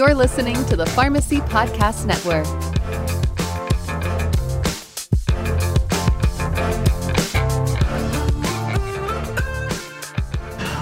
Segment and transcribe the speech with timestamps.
[0.00, 2.46] You're listening to the Pharmacy Podcast Network.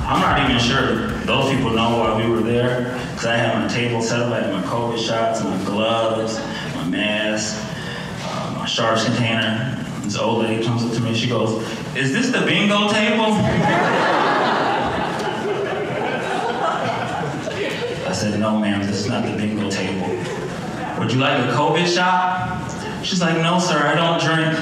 [0.07, 2.97] I'm not even sure those people know why we were there.
[3.11, 6.39] Because I had my table set up, I had my COVID shots, my gloves,
[6.77, 7.61] my mask,
[8.23, 9.85] uh, my sharps container.
[10.03, 11.61] This old lady comes up to me, she goes,
[11.97, 14.25] Is this the bingo table?
[18.39, 20.09] No, ma'am, this is not the bingo table.
[20.99, 23.05] Would you like a COVID shot?
[23.05, 24.55] She's like, No, sir, I don't drink.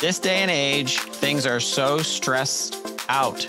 [0.00, 2.76] This day and age, things are so stressed
[3.08, 3.46] out.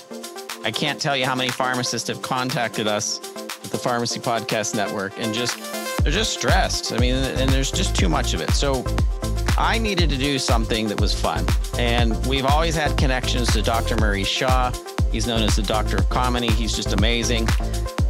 [0.64, 3.20] I can't tell you how many pharmacists have contacted us
[3.66, 5.58] at the Pharmacy Podcast Network and just
[6.04, 6.94] they're just stressed.
[6.94, 8.52] I mean, and there's just too much of it.
[8.52, 8.86] So
[9.58, 11.46] I needed to do something that was fun.
[11.80, 13.96] And we've always had connections to Dr.
[13.98, 14.72] Murray Shaw.
[15.14, 16.50] He's known as the Doctor of Comedy.
[16.50, 17.48] He's just amazing.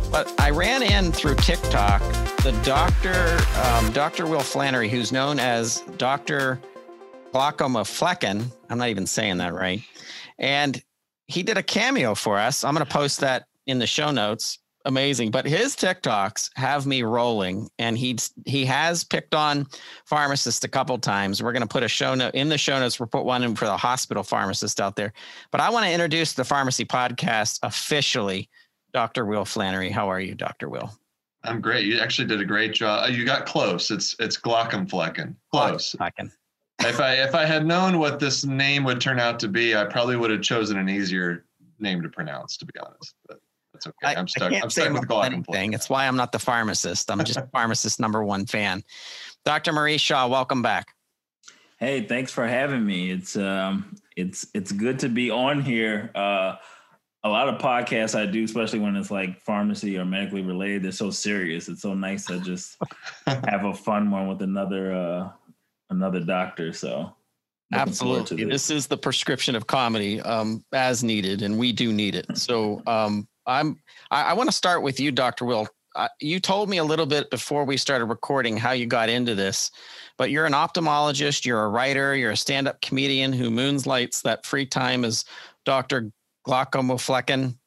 [0.10, 2.02] But I ran in through TikTok
[2.44, 4.26] the doctor, um, Dr.
[4.26, 6.62] Will Flanary, who's known as Dr.
[7.34, 8.50] Glaucoma Flecken.
[8.70, 9.82] I'm not even saying that right.
[10.38, 10.82] And
[11.28, 12.64] he did a cameo for us.
[12.64, 14.60] I'm going to post that in the show notes.
[14.86, 15.32] Amazing.
[15.32, 19.68] But his TikToks have me rolling, and he's he has picked on
[20.06, 21.42] pharmacists a couple times.
[21.42, 23.00] We're going to put a show note in the show notes.
[23.00, 25.14] We'll put one in for the hospital pharmacist out there.
[25.52, 28.50] But I want to introduce the pharmacy podcast officially.
[28.94, 29.26] Dr.
[29.26, 29.90] Will Flanary.
[29.90, 30.70] How are you, Dr.
[30.70, 30.92] Will?
[31.44, 31.86] I'm great.
[31.86, 33.06] You actually did a great job.
[33.06, 33.90] Oh, you got close.
[33.90, 35.36] It's it's Glaucomflecken.
[35.52, 35.96] Close.
[35.98, 36.32] Flecken
[36.86, 39.86] if I if I had known what this name would turn out to be, I
[39.86, 41.46] probably would have chosen an easier
[41.80, 42.58] name to pronounce.
[42.58, 43.40] To be honest, but
[43.84, 44.16] that's okay.
[44.16, 44.54] I, am stuck.
[44.54, 45.46] I'm stuck with Glaucom.
[45.46, 45.74] Thing.
[45.74, 47.10] It's why I'm not the pharmacist.
[47.12, 48.84] I'm just pharmacist number one fan.
[49.46, 49.74] Dr.
[49.74, 50.88] Maurice Shaw, welcome back.
[51.80, 53.12] Hey, thanks for having me.
[53.12, 56.12] It's um, it's it's good to be on here.
[56.16, 56.56] Uh,
[57.26, 60.92] a lot of podcasts I do, especially when it's like pharmacy or medically related, they're
[60.92, 61.70] so serious.
[61.70, 62.78] It's so nice to just
[63.26, 65.30] have a fun one with another uh,
[65.90, 66.74] another doctor.
[66.74, 67.14] So
[67.74, 68.68] absolutely, this.
[68.68, 68.70] this.
[68.70, 72.38] is the prescription of comedy um, as needed, and we do need it.
[72.38, 73.80] So um, I'm
[74.12, 75.68] I, I want to start with you, Doctor Will.
[75.96, 79.36] Uh, you told me a little bit before we started recording how you got into
[79.36, 79.70] this,
[80.18, 84.66] but you're an ophthalmologist, you're a writer, you're a stand-up comedian who moonlights that free
[84.66, 85.24] time as
[85.66, 86.12] Doctor
[86.46, 87.58] Glaucoma Flecken.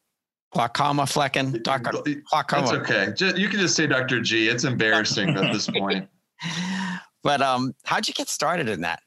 [0.52, 1.92] Glaucoma Flecken, Doctor
[2.30, 2.66] Glaucoma.
[2.66, 3.40] That's okay.
[3.40, 4.20] You can just say Dr.
[4.20, 4.48] G.
[4.48, 6.08] It's embarrassing at this point.
[7.26, 9.00] But um, how'd you get started in that?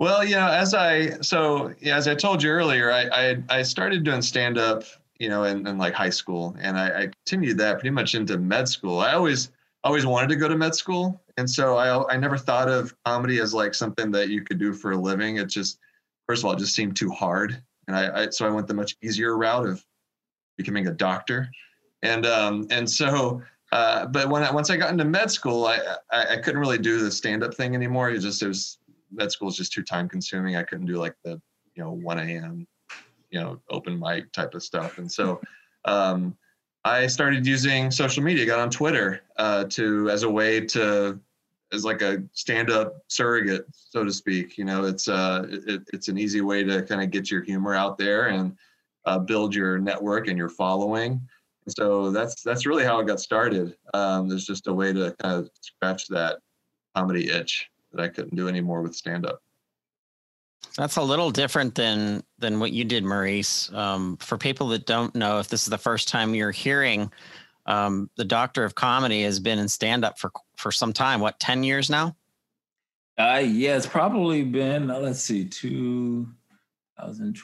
[0.00, 3.62] Well, you know, as I so yeah, as I told you earlier, I I, I
[3.62, 4.82] started doing stand up,
[5.20, 8.38] you know, in, in like high school, and I, I continued that pretty much into
[8.38, 8.98] med school.
[8.98, 9.52] I always
[9.84, 13.38] always wanted to go to med school, and so I I never thought of comedy
[13.38, 15.36] as like something that you could do for a living.
[15.36, 15.78] It just
[16.26, 18.74] first of all, it just seemed too hard, and I, I so I went the
[18.74, 19.84] much easier route of
[20.56, 21.50] becoming a doctor,
[22.02, 23.42] and um and so
[23.72, 25.78] uh, but when I, once I got into med school, I,
[26.10, 28.10] I, I couldn't really do the stand up thing anymore.
[28.10, 28.78] It just it was
[29.12, 30.56] med school is just too time consuming.
[30.56, 31.40] I couldn't do like the
[31.74, 32.66] you know 1 a.m.
[33.30, 35.40] you know open mic type of stuff, and so
[35.84, 36.36] um,
[36.84, 38.46] I started using social media.
[38.46, 41.18] Got on Twitter uh, to as a way to
[41.72, 44.58] as like a stand up surrogate, so to speak.
[44.58, 47.74] You know, it's uh it, it's an easy way to kind of get your humor
[47.74, 48.56] out there and
[49.06, 51.20] uh, build your network and your following
[51.66, 53.76] and so that's that's really how it got started.
[53.94, 56.38] Um, there's just a way to kind of scratch that
[56.96, 59.42] comedy itch that I couldn't do anymore with stand up.
[60.76, 63.72] That's a little different than than what you did, Maurice.
[63.72, 67.12] Um, for people that don't know, if this is the first time you're hearing,
[67.66, 71.20] um, the Doctor of Comedy has been in stand up for for some time.
[71.20, 72.16] What, ten years now?
[73.18, 74.90] Uh, yeah, it's probably been.
[74.90, 76.28] Uh, let's see, two
[76.98, 77.38] thousand.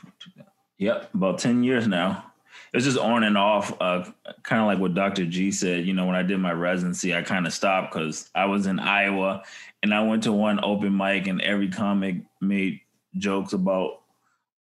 [0.79, 2.33] Yep, about ten years now
[2.73, 4.05] it was just on and off, uh,
[4.43, 5.25] kind of like what Dr.
[5.25, 5.87] G said.
[5.87, 8.79] You know, when I did my residency, I kind of stopped because I was in
[8.79, 9.45] Iowa
[9.83, 12.81] and I went to one open mic and every comic made
[13.19, 14.03] jokes about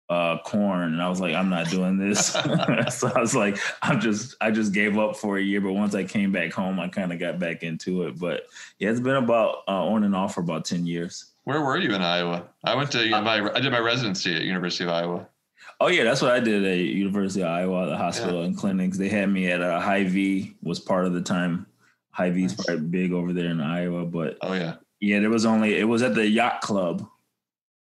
[0.08, 2.26] uh, corn, and I was like, I'm not doing this.
[2.90, 5.60] so I was like, I'm just, I just gave up for a year.
[5.60, 8.18] But once I came back home, I kind of got back into it.
[8.18, 8.46] But
[8.78, 11.32] yeah, it's been about uh, on and off for about ten years.
[11.44, 12.48] Where were you in Iowa?
[12.64, 15.28] I went to my, I did my residency at University of Iowa.
[15.78, 18.46] Oh yeah, that's what I did at University of Iowa, the hospital yeah.
[18.46, 18.96] and clinics.
[18.96, 21.66] They had me at a Hy-Vee was part of the time.
[22.12, 22.64] Hy-Vee's nice.
[22.64, 26.02] quite big over there in Iowa, but oh yeah, yeah, there was only it was
[26.02, 27.06] at the yacht club.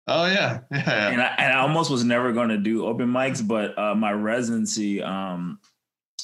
[0.07, 1.09] Oh yeah, yeah.
[1.09, 4.13] And I, and I almost was never going to do open mics, but uh, my
[4.13, 5.59] residency, um,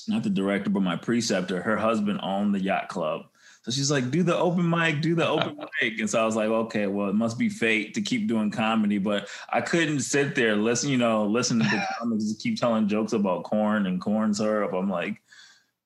[0.09, 3.27] not the director, but my preceptor, her husband owned the yacht club.
[3.63, 5.99] So she's like, do the open mic, do the open mic.
[5.99, 8.99] And so I was like, okay, well, it must be fate to keep doing comedy.
[8.99, 13.13] But I couldn't sit there, listen, you know, listen to the comics keep telling jokes
[13.13, 14.73] about corn and corn syrup.
[14.73, 15.21] I'm like,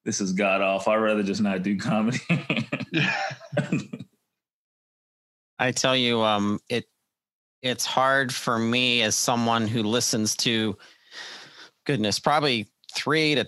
[0.04, 0.88] this is god off.
[0.88, 2.20] I'd rather just not do comedy.
[5.58, 6.86] I tell you, um, it
[7.62, 10.76] it's hard for me as someone who listens to
[11.86, 13.46] goodness, probably three to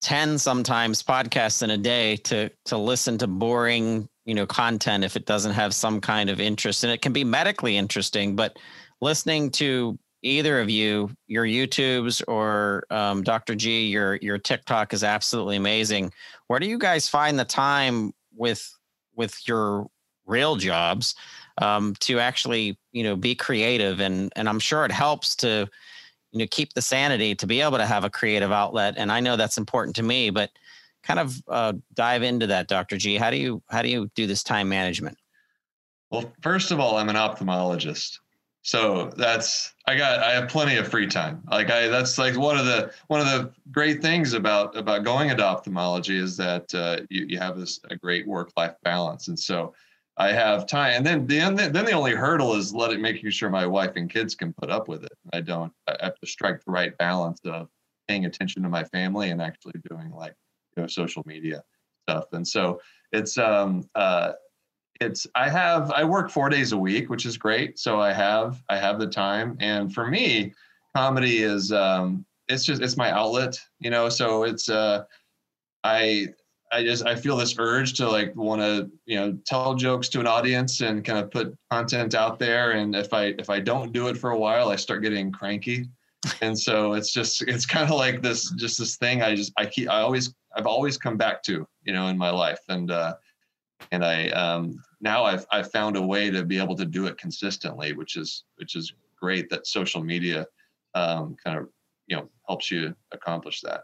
[0.00, 5.16] ten sometimes podcasts in a day to to listen to boring, you know, content if
[5.16, 6.84] it doesn't have some kind of interest.
[6.84, 8.58] And it can be medically interesting, but
[9.00, 13.54] listening to either of you, your YouTubes or um, Dr.
[13.54, 16.12] G, your your TikTok is absolutely amazing.
[16.48, 18.72] Where do you guys find the time with
[19.14, 19.86] with your
[20.26, 21.14] real jobs
[21.58, 25.68] um, to actually you know be creative and and I'm sure it helps to
[26.30, 29.20] you know keep the sanity to be able to have a creative outlet and I
[29.20, 30.50] know that's important to me but
[31.02, 32.96] kind of uh, dive into that Dr.
[32.96, 33.16] G.
[33.16, 35.18] How do you how do you do this time management?
[36.10, 38.18] Well first of all I'm an ophthalmologist.
[38.64, 41.42] So that's i got i have plenty of free time.
[41.50, 45.30] Like i that's like one of the one of the great things about about going
[45.30, 49.26] into ophthalmology is that uh, you, you have this a great work life balance.
[49.28, 49.74] And so
[50.18, 50.94] i have time.
[50.96, 54.34] And then the then the only hurdle is letting making sure my wife and kids
[54.34, 55.12] can put up with it.
[55.32, 57.68] I don't i have to strike the right balance of
[58.08, 60.34] paying attention to my family and actually doing like
[60.76, 61.62] you know social media
[62.08, 62.26] stuff.
[62.32, 62.80] And so
[63.12, 64.32] it's um uh
[65.00, 67.78] it's i have i work four days a week which is great.
[67.78, 69.56] So i have i have the time.
[69.60, 70.52] And for me
[70.94, 74.08] comedy is um it's just it's my outlet you know?
[74.08, 75.04] So it's uh
[75.84, 76.28] i
[76.72, 80.20] i just i feel this urge to like want to you know tell jokes to
[80.20, 82.72] an audience and kind of put content out there.
[82.72, 85.88] And if i if i don't do it for a while i start getting cranky.
[86.40, 89.66] And so it's just it's kind of like this just this thing i just i
[89.66, 92.60] keep i always i've always come back to you know in my life.
[92.68, 93.14] And uh
[93.90, 97.18] and I um, now I've I've found a way to be able to do it
[97.18, 100.46] consistently, which is which is great that social media
[100.94, 101.68] um, kind of
[102.06, 103.82] you know helps you accomplish that.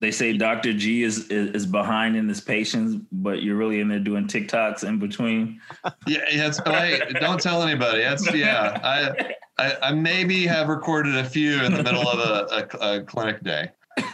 [0.00, 0.74] They say Dr.
[0.74, 4.84] G is, is, is behind in his patients, but you're really in there doing TikToks
[4.86, 5.60] in between.
[6.06, 7.02] Yeah, that's right.
[7.20, 8.02] Don't tell anybody.
[8.02, 8.78] That's yeah.
[8.82, 13.02] I, I, I maybe have recorded a few in the middle of a, a, a
[13.02, 13.70] clinic day.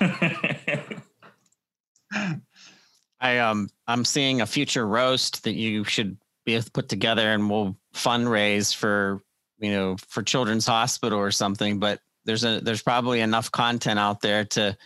[3.20, 7.76] I um I'm seeing a future roast that you should be put together and we'll
[7.94, 9.22] fundraise for
[9.58, 11.78] you know for Children's Hospital or something.
[11.78, 14.76] But there's a there's probably enough content out there to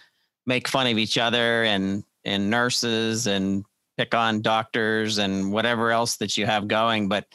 [0.47, 3.65] make fun of each other and and nurses and
[3.97, 7.09] pick on doctors and whatever else that you have going.
[7.09, 7.27] But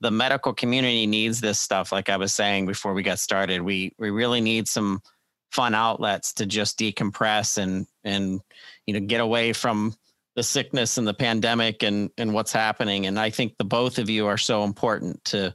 [0.00, 1.92] the medical community needs this stuff.
[1.92, 5.02] Like I was saying before we got started, we we really need some
[5.50, 8.40] fun outlets to just decompress and and
[8.86, 9.94] you know get away from
[10.36, 14.10] the sickness and the pandemic and and what's happening and i think the both of
[14.10, 15.54] you are so important to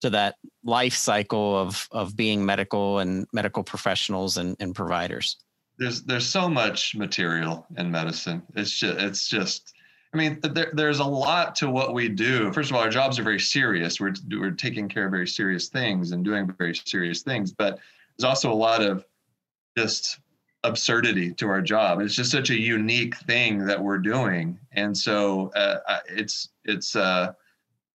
[0.00, 0.34] to that
[0.64, 5.36] life cycle of of being medical and medical professionals and, and providers
[5.78, 9.74] there's there's so much material in medicine it's just it's just
[10.12, 13.18] i mean there, there's a lot to what we do first of all our jobs
[13.18, 17.22] are very serious we're we're taking care of very serious things and doing very serious
[17.22, 17.78] things but
[18.16, 19.04] there's also a lot of
[19.76, 20.18] just
[20.64, 22.00] absurdity to our job.
[22.00, 27.32] It's just such a unique thing that we're doing, and so uh, it's it's uh,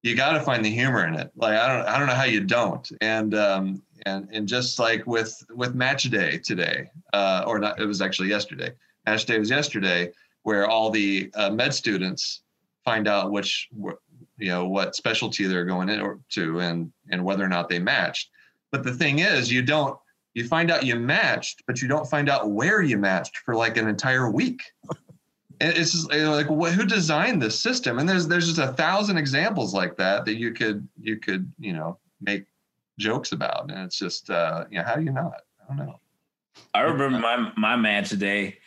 [0.02, 1.32] you got to find the humor in it.
[1.36, 2.90] Like I don't I don't know how you don't.
[3.02, 7.86] And um, and and just like with with match day today, uh, or not, it
[7.86, 8.72] was actually yesterday.
[9.06, 10.12] Match day was yesterday,
[10.44, 12.44] where all the uh, med students
[12.84, 13.70] find out which
[14.38, 18.30] you know what specialty they're going into and and whether or not they matched.
[18.72, 19.98] But the thing is, you don't
[20.34, 23.78] you find out you matched, but you don't find out where you matched for like
[23.78, 24.62] an entire week.
[25.62, 28.00] it's just like who designed this system?
[28.00, 31.74] And there's there's just a thousand examples like that that you could you could you
[31.74, 32.46] know make
[32.98, 35.42] jokes about, and it's just uh, you know how do you not?
[35.62, 36.00] I don't know.
[36.74, 38.58] I remember my my match day.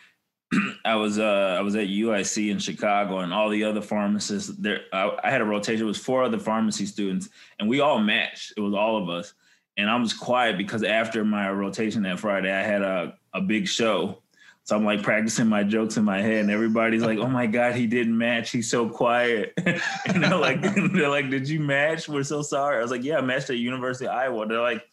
[0.85, 4.83] I was uh I was at UIC in Chicago and all the other pharmacists there
[4.92, 7.28] I, I, had a rotation it was four other pharmacy students
[7.59, 9.35] and we all matched it was all of us
[9.76, 13.68] and I was quiet because after my rotation that Friday, I had a, a big
[13.68, 14.23] show.
[14.66, 17.76] So I'm like practicing my jokes in my head, and everybody's like, "Oh my god,
[17.76, 18.50] he didn't match.
[18.50, 20.61] He's so quiet." and they're like,
[20.92, 22.08] "They're like, did you match?
[22.08, 24.85] We're so sorry." I was like, "Yeah, I matched at University of Iowa." They're like,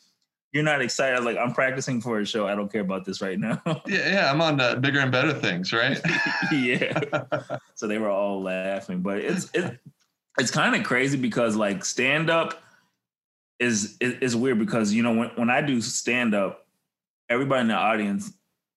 [0.51, 2.48] "You're not excited?" I was like, "I'm practicing for a show.
[2.48, 5.34] I don't care about this right now." yeah, yeah, I'm on uh, bigger and better
[5.34, 6.00] things, right?
[6.51, 7.01] yeah.
[7.74, 9.80] so they were all laughing, but it's it,
[10.38, 12.62] it's kind of crazy because like stand up
[13.60, 16.68] is is weird because you know when when I do stand up,
[17.27, 18.34] everybody in the audience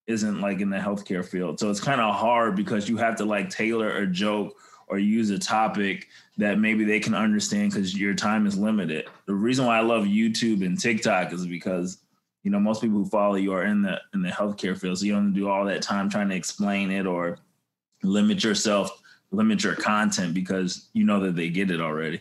[0.06, 3.25] isn't like in the healthcare field, so it's kind of hard because you have to
[3.25, 4.56] like tailor a joke
[4.88, 6.08] or use a topic
[6.38, 9.08] that maybe they can understand because your time is limited.
[9.26, 11.98] The reason why I love YouTube and TikTok is because
[12.44, 15.06] you know most people who follow you are in the in the healthcare field, so
[15.06, 17.38] you don't do all that time trying to explain it or
[18.02, 22.20] limit yourself, limit your content because you know that they get it already.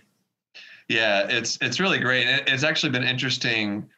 [0.88, 2.28] Yeah, it's it's really great.
[2.48, 3.90] It's actually been interesting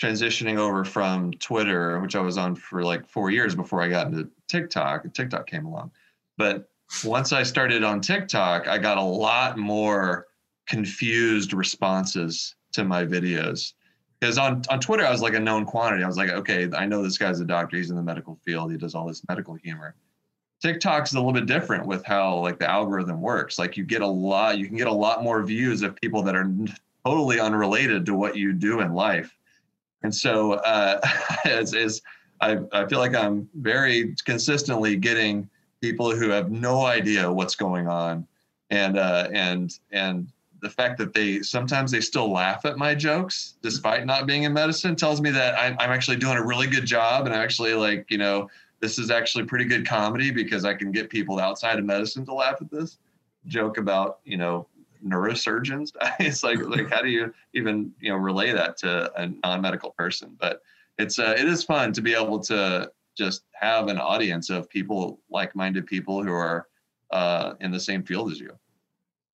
[0.00, 4.08] transitioning over from Twitter, which I was on for like four years before I got
[4.08, 5.12] into TikTok.
[5.14, 5.90] TikTok came along,
[6.36, 6.68] but
[7.04, 10.26] once I started on TikTok, I got a lot more
[10.66, 13.72] confused responses to my videos.
[14.20, 16.02] Because on, on Twitter, I was like a known quantity.
[16.02, 17.76] I was like, okay, I know this guy's a doctor.
[17.76, 18.72] He's in the medical field.
[18.72, 19.94] He does all this medical humor.
[20.62, 23.58] TikTok's a little bit different with how like the algorithm works.
[23.58, 26.34] Like you get a lot, you can get a lot more views of people that
[26.34, 26.50] are
[27.04, 29.36] totally unrelated to what you do in life.
[30.02, 31.00] And so uh,
[32.40, 35.48] I, I feel like I'm very consistently getting
[35.80, 38.26] people who have no idea what's going on,
[38.70, 40.28] and uh, and and
[40.62, 44.52] the fact that they sometimes they still laugh at my jokes despite not being in
[44.52, 47.74] medicine tells me that I'm, I'm actually doing a really good job, and I'm actually
[47.74, 48.48] like you know
[48.80, 52.34] this is actually pretty good comedy because I can get people outside of medicine to
[52.34, 52.98] laugh at this
[53.46, 54.66] joke about you know
[55.04, 55.92] neurosurgeons.
[56.20, 60.36] it's like like how do you even you know relay that to a non-medical person?
[60.38, 60.60] But
[60.98, 65.20] it's uh, it is fun to be able to just have an audience of people
[65.30, 66.68] like-minded people who are
[67.10, 68.56] uh, in the same field as you.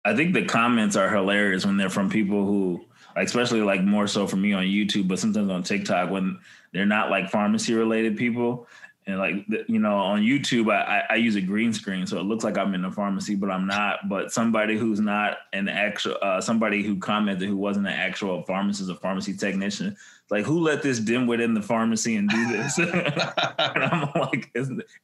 [0.04, 2.84] I think the comments are hilarious when they're from people who,
[3.16, 6.38] especially like more so for me on YouTube, but sometimes on TikTok when
[6.72, 8.66] they're not like pharmacy related people,
[9.06, 9.34] and like
[9.66, 12.74] you know on youtube I, I use a green screen so it looks like i'm
[12.74, 14.08] in a pharmacy but i'm not.
[14.08, 18.90] But somebody who's not an actual uh, somebody who commented who wasn't an actual pharmacist
[18.90, 19.96] or pharmacy technician
[20.30, 22.78] like who let this dimwit in the pharmacy and do this?
[23.58, 24.50] And i'm like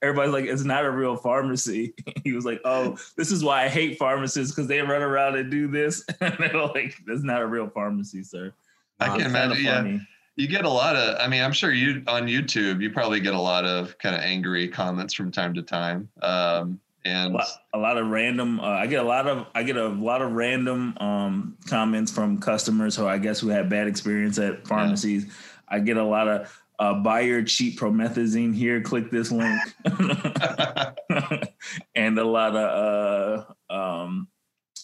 [0.02, 1.94] everybody's like it's not a real pharmacy.
[2.24, 5.50] He was like oh this is why i hate pharmacists because they run around and
[5.50, 6.04] do this.
[6.20, 8.52] And they're like it's not a real pharmacy sir.
[9.00, 9.98] I can imagine yeah
[10.38, 13.34] you get a lot of i mean i'm sure you on youtube you probably get
[13.34, 17.46] a lot of kind of angry comments from time to time um, and a lot,
[17.74, 20.32] a lot, of random uh, i get a lot of i get a lot of
[20.32, 25.32] random um, comments from customers who i guess who had bad experience at pharmacies yeah.
[25.68, 29.60] i get a lot of uh, buy your cheap promethazine here click this link
[31.96, 34.28] and a lot of uh, um,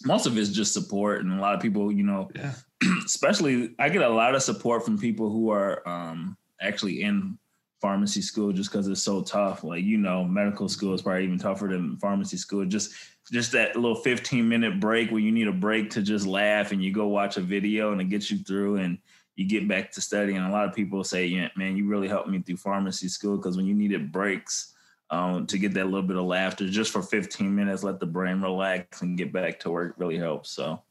[0.05, 2.55] most of it's just support and a lot of people you know yeah.
[3.05, 7.39] especially I get a lot of support from people who are um, actually in
[7.81, 9.63] pharmacy school just because it's so tough.
[9.63, 12.65] Like you know, medical school is probably even tougher than pharmacy school.
[12.65, 12.95] Just
[13.31, 16.83] just that little 15 minute break where you need a break to just laugh and
[16.83, 18.99] you go watch a video and it gets you through and
[19.37, 20.39] you get back to studying.
[20.39, 23.57] A lot of people say, yeah, man, you really helped me through pharmacy school because
[23.57, 24.75] when you needed breaks
[25.11, 28.41] um, to get that little bit of laughter just for 15 minutes, let the brain
[28.41, 30.51] relax and get back to work really helps.
[30.51, 30.83] So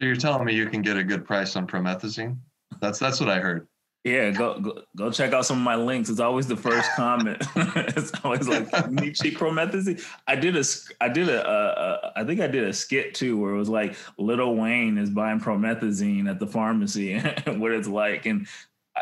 [0.00, 2.36] you're telling me you can get a good price on promethazine?
[2.80, 3.66] That's that's what I heard.
[4.02, 6.08] Yeah, go, go go check out some of my links.
[6.08, 7.42] It's always the first comment.
[7.56, 10.02] it's always like need cheap promethazine.
[10.26, 10.64] I did a
[11.00, 13.68] I did a, a, a I think I did a skit too where it was
[13.68, 17.12] like Little Wayne is buying promethazine at the pharmacy
[17.46, 18.46] and what it's like and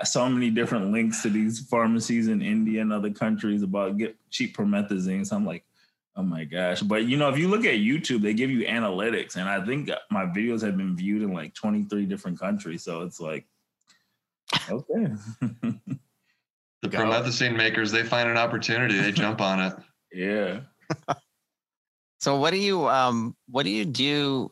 [0.05, 4.57] so many different links to these pharmacies in India and other countries about get cheap
[4.57, 5.27] promethazine.
[5.27, 5.65] So I'm like,
[6.19, 6.83] Oh my gosh.
[6.83, 9.37] But you know, if you look at YouTube, they give you analytics.
[9.37, 12.83] And I think my videos have been viewed in like 23 different countries.
[12.83, 13.47] So it's like,
[14.69, 15.13] okay.
[16.83, 19.75] the promethazine makers, they find an opportunity, they jump on it.
[20.11, 20.61] Yeah.
[22.19, 24.51] so what do you um what do you do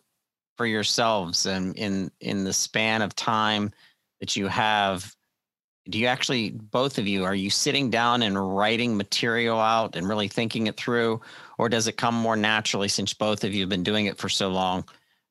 [0.58, 3.72] for yourselves and in in the span of time
[4.20, 5.16] that you have
[5.88, 10.06] do you actually both of you are you sitting down and writing material out and
[10.06, 11.22] really thinking it through
[11.58, 14.28] or does it come more naturally since both of you have been doing it for
[14.28, 14.84] so long?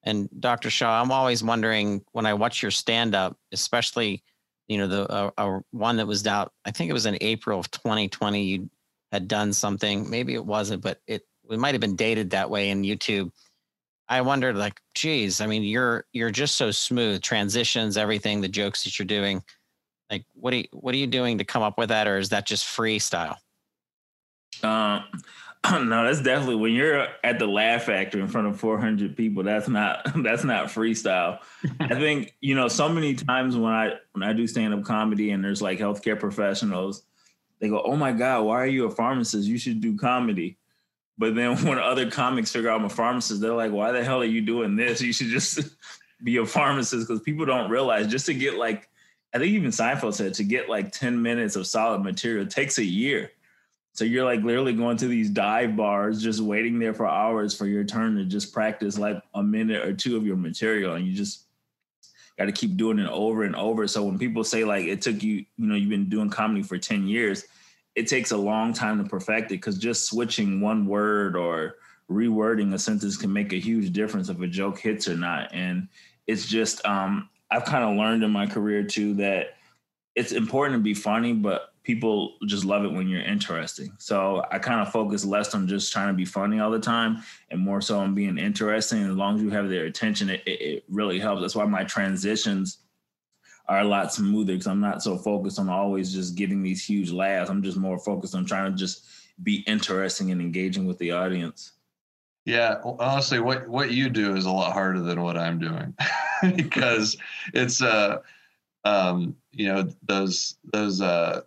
[0.03, 4.24] And dr shaw i'm always wondering when i watch your stand up especially
[4.67, 7.60] you know the uh, uh, one that was out i think it was in april
[7.60, 8.70] of 2020 you
[9.12, 10.10] had done something.
[10.10, 13.32] Maybe it wasn't but it it might have been dated that way in youtube.
[14.10, 18.84] I wondered like geez i mean you're you're just so smooth transitions everything the jokes
[18.84, 19.41] that you're doing.
[20.12, 22.29] Like, what are you, what are you doing to come up with that, or is
[22.29, 23.38] that just freestyle?
[24.62, 25.03] Um,
[25.72, 29.43] no, that's definitely when you're at the Laugh Factory in front of 400 people.
[29.43, 31.39] That's not that's not freestyle.
[31.79, 35.31] I think you know so many times when I when I do stand up comedy
[35.31, 37.03] and there's like healthcare professionals,
[37.60, 39.48] they go, "Oh my God, why are you a pharmacist?
[39.48, 40.57] You should do comedy."
[41.17, 44.22] But then when other comics figure out I'm a pharmacist, they're like, "Why the hell
[44.22, 45.01] are you doing this?
[45.01, 45.60] You should just
[46.24, 48.89] be a pharmacist." Because people don't realize just to get like
[49.34, 52.86] I think even Seinfeld said to get like 10 minutes of solid material takes a
[52.86, 53.31] year.
[53.95, 57.65] So you're like literally going to these dive bars, just waiting there for hours for
[57.65, 61.13] your turn to just practice like a minute or two of your material, and you
[61.13, 61.45] just
[62.37, 63.87] got to keep doing it over and over.
[63.87, 66.77] So when people say like it took you, you know, you've been doing comedy for
[66.77, 67.45] 10 years,
[67.95, 71.77] it takes a long time to perfect it because just switching one word or
[72.11, 75.49] rewording a sentence can make a huge difference if a joke hits or not.
[75.53, 75.87] And
[76.27, 79.55] it's just um I've kind of learned in my career too that
[80.15, 83.91] it's important to be funny, but people just love it when you're interesting.
[83.99, 87.23] So I kind of focus less on just trying to be funny all the time
[87.51, 89.03] and more so on being interesting.
[89.03, 91.41] As long as you have their attention, it, it really helps.
[91.41, 92.79] That's why my transitions
[93.67, 97.11] are a lot smoother because I'm not so focused on always just getting these huge
[97.11, 97.49] laughs.
[97.49, 99.05] I'm just more focused on trying to just
[99.43, 101.73] be interesting and engaging with the audience.
[102.45, 105.95] Yeah, honestly, what what you do is a lot harder than what I'm doing
[106.55, 107.17] because
[107.55, 108.19] it's uh
[108.83, 111.41] um you know those those uh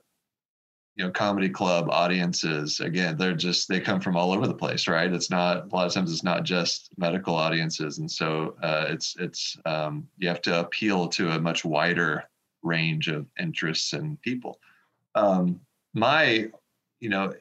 [0.99, 4.89] you know comedy club audiences again they're just they come from all over the place
[4.89, 5.13] right?
[5.13, 7.99] It's not a lot of times it's not just medical audiences.
[7.99, 12.25] And so uh, it's it's um, you have to appeal to a much wider
[12.63, 14.59] range of interests and people.
[15.15, 15.61] Um,
[15.95, 16.49] my
[17.01, 17.33] you know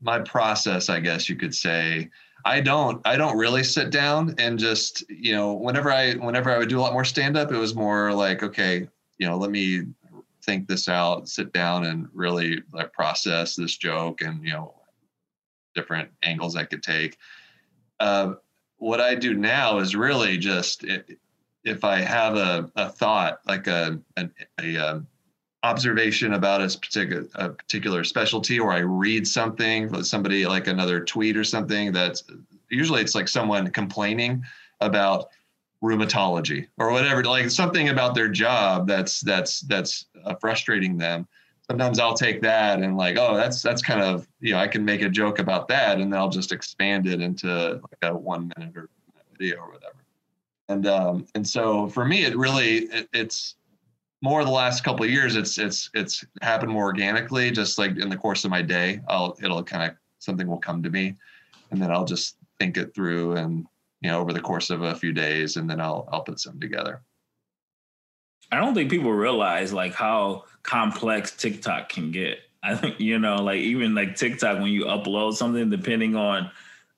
[0.00, 2.10] my process i guess you could say
[2.44, 6.58] i don't i don't really sit down and just you know whenever i whenever i
[6.58, 8.86] would do a lot more stand up it was more like okay
[9.18, 9.84] you know let me
[10.44, 14.74] think this out, sit down and really like process this joke and you know
[15.74, 17.16] different angles I could take.
[18.00, 18.34] Uh,
[18.76, 21.18] what I do now is really just it,
[21.64, 24.28] if I have a, a thought like a, a,
[24.60, 25.06] a um,
[25.62, 31.36] observation about a particular a particular specialty, or I read something somebody like another tweet
[31.36, 32.22] or something that's
[32.70, 34.44] usually it's like someone complaining
[34.80, 35.28] about
[35.84, 41.28] rheumatology or whatever like something about their job that's that's that's uh, frustrating them.
[41.66, 44.84] Sometimes i'll take that and like oh that's that's kind of you know i can
[44.84, 48.50] make a joke about that and then i'll just expand it into like a one
[48.56, 48.88] minute or
[49.32, 49.96] video or whatever.
[50.68, 53.56] And um and so for me it really it, it's
[54.22, 58.08] more the last couple of years it's it's it's happened more organically just like in
[58.08, 61.14] the course of my day i'll it'll kind of something will come to me
[61.70, 63.66] and then i'll just think it through and
[64.04, 66.60] you know, over the course of a few days, and then I'll I'll put some
[66.60, 67.00] together.
[68.52, 72.38] I don't think people realize like how complex TikTok can get.
[72.62, 76.50] I think you know, like even like TikTok when you upload something, depending on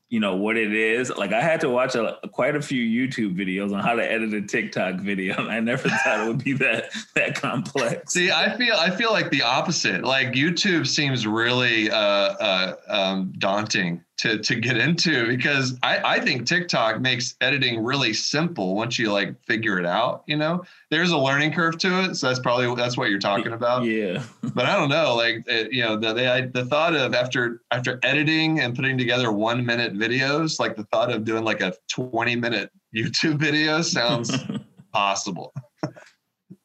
[0.08, 1.16] you know what it is.
[1.16, 4.34] Like I had to watch a, quite a few YouTube videos on how to edit
[4.34, 5.36] a TikTok video.
[5.36, 8.12] I never thought it would be that that complex.
[8.14, 10.02] See, I feel I feel like the opposite.
[10.02, 16.20] Like YouTube seems really uh, uh, um, daunting to to get into because I, I
[16.20, 20.24] think TikTok makes editing really simple once you like figure it out.
[20.26, 23.52] You know, there's a learning curve to it, so that's probably that's what you're talking
[23.52, 23.84] about.
[23.84, 24.22] Yeah,
[24.54, 28.00] but I don't know, like it, you know, the the, the thought of after after
[28.02, 32.36] editing and putting together one minute videos, like the thought of doing like a 20
[32.36, 34.32] minute YouTube video sounds
[34.92, 35.52] possible.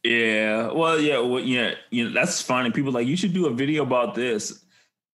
[0.04, 2.72] Yeah, well, yeah, well, yeah, you know, that's funny.
[2.72, 4.61] People like you should do a video about this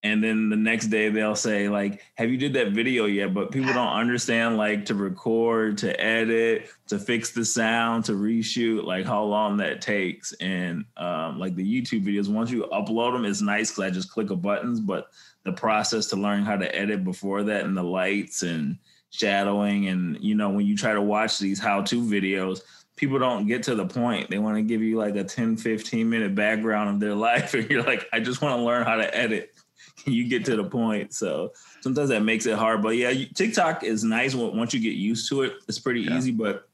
[0.02, 3.34] and then the next day they'll say like have you did that video yet?
[3.34, 8.84] But people don't understand like to record to edit to fix the sound to reshoot
[8.84, 10.32] like how long that takes.
[10.34, 14.10] And um, like the youtube videos once you upload them it's nice because i just
[14.10, 15.08] click a buttons but
[15.44, 18.78] the process to learn how to edit before that and the lights and
[19.10, 22.60] shadowing and you know when you try to watch these how-to videos
[22.98, 24.28] people don't get to the point.
[24.28, 27.70] They want to give you like a 10 15 minute background of their life and
[27.70, 29.54] you're like i just want to learn how to edit
[30.04, 31.14] you get to the point.
[31.14, 32.82] So sometimes that makes it hard.
[32.82, 35.54] But yeah, TikTok is nice once you get used to it.
[35.68, 36.16] It's pretty yeah.
[36.16, 36.32] easy.
[36.32, 36.68] But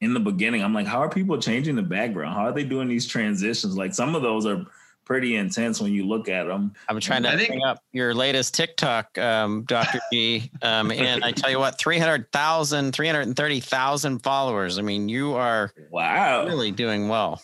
[0.00, 2.34] in the beginning, I'm like, how are people changing the background?
[2.34, 3.76] How are they doing these transitions?
[3.76, 4.66] Like some of those are
[5.04, 6.72] pretty intense when you look at them.
[6.88, 10.00] I'm trying to think, bring up your latest TikTok, um, Dr.
[10.12, 10.50] G.
[10.62, 14.78] Um, and I tell you what, 300,000, 330,000 followers.
[14.78, 17.42] I mean, you are wow really doing well.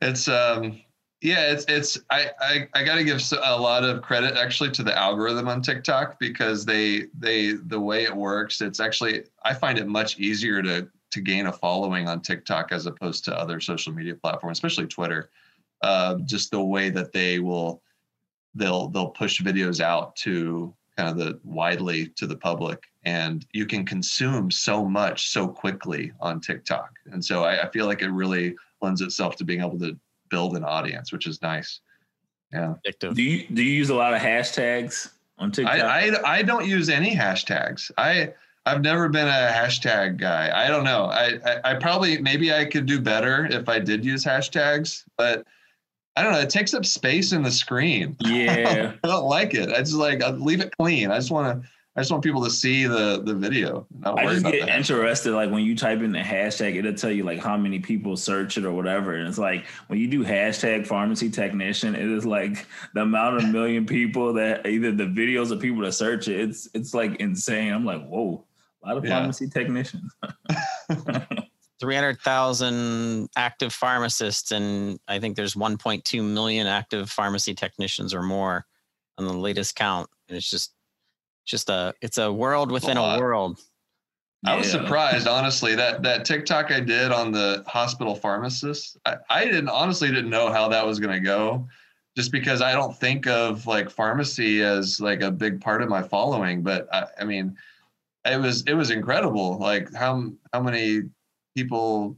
[0.00, 0.80] It's um
[1.22, 4.82] yeah, it's it's I I, I got to give a lot of credit actually to
[4.82, 9.78] the algorithm on TikTok because they they the way it works, it's actually I find
[9.78, 13.92] it much easier to to gain a following on TikTok as opposed to other social
[13.92, 15.30] media platforms, especially Twitter.
[15.82, 17.82] Uh, just the way that they will
[18.54, 23.64] they'll they'll push videos out to kind of the widely to the public and you
[23.64, 28.10] can consume so much so quickly on tiktok and so I, I, feel like it
[28.10, 29.98] really lends itself to being able to
[30.32, 31.80] build an audience, which is nice.
[32.52, 32.74] Yeah.
[32.98, 35.74] Do you do you use a lot of hashtags on TikTok?
[35.74, 37.90] I, I, I don't use any hashtags.
[37.96, 38.32] I
[38.64, 40.50] I've never been a hashtag guy.
[40.54, 41.04] I don't know.
[41.04, 45.46] I, I, I probably maybe I could do better if I did use hashtags, but
[46.16, 46.40] I don't know.
[46.40, 48.16] It takes up space in the screen.
[48.24, 48.92] Yeah.
[49.04, 49.68] I don't like it.
[49.70, 51.10] I just like I leave it clean.
[51.10, 51.68] I just want to.
[51.94, 53.86] I just want people to see the the video.
[54.00, 57.10] Not I worry just get interested, like when you type in the hashtag, it'll tell
[57.10, 59.14] you like how many people search it or whatever.
[59.16, 63.48] And it's like when you do hashtag pharmacy technician, it is like the amount of
[63.50, 67.72] million people that either the videos of people that search it, it's it's like insane.
[67.74, 68.42] I'm like, whoa,
[68.82, 69.18] a lot of Yeah.
[69.18, 70.10] pharmacy technicians.
[71.80, 78.66] 300,000 active pharmacists, and I think there's 1.2 million active pharmacy technicians or more
[79.18, 80.08] on the latest count.
[80.28, 80.72] And it's just,
[81.44, 83.18] just a, it's a world within a, lot.
[83.20, 83.58] world.
[84.44, 84.80] I was Yeah.
[84.82, 88.96] surprised, honestly, that that TikTok I did on the hospital pharmacist.
[89.06, 91.68] I, I didn't honestly didn't know how that was going to go,
[92.16, 96.02] just because I don't think of like pharmacy as like a big part of my
[96.02, 96.62] following.
[96.62, 97.56] But I, I mean,
[98.24, 99.58] it was it was incredible.
[99.58, 101.02] Like how how many
[101.56, 102.16] people,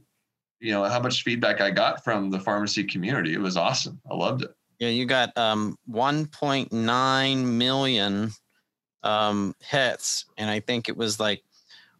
[0.59, 3.33] you know, how much feedback I got from the pharmacy community.
[3.33, 4.01] It was awesome.
[4.09, 4.51] I loved it.
[4.79, 8.31] Yeah, you got um 1.9 million
[9.05, 11.43] um hits, and I think it was like